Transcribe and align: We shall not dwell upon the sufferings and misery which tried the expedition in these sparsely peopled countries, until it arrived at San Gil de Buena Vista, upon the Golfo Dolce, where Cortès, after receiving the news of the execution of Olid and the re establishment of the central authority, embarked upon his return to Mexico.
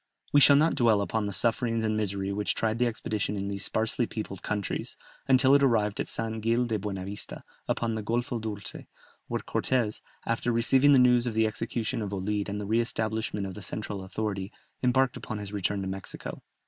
We 0.33 0.39
shall 0.39 0.55
not 0.55 0.73
dwell 0.73 0.99
upon 1.01 1.27
the 1.27 1.31
sufferings 1.31 1.83
and 1.83 1.95
misery 1.95 2.33
which 2.33 2.55
tried 2.55 2.79
the 2.79 2.87
expedition 2.87 3.35
in 3.37 3.49
these 3.49 3.63
sparsely 3.65 4.07
peopled 4.07 4.41
countries, 4.41 4.97
until 5.27 5.53
it 5.53 5.61
arrived 5.61 5.99
at 5.99 6.07
San 6.07 6.39
Gil 6.39 6.65
de 6.65 6.79
Buena 6.79 7.05
Vista, 7.05 7.43
upon 7.67 7.93
the 7.93 8.01
Golfo 8.01 8.41
Dolce, 8.41 8.87
where 9.27 9.41
Cortès, 9.41 10.01
after 10.25 10.51
receiving 10.51 10.93
the 10.93 10.97
news 10.97 11.27
of 11.27 11.35
the 11.35 11.45
execution 11.45 12.01
of 12.01 12.13
Olid 12.15 12.49
and 12.49 12.59
the 12.59 12.65
re 12.65 12.79
establishment 12.79 13.45
of 13.45 13.53
the 13.53 13.61
central 13.61 14.03
authority, 14.03 14.51
embarked 14.81 15.17
upon 15.17 15.37
his 15.37 15.53
return 15.53 15.83
to 15.83 15.87
Mexico. 15.87 16.41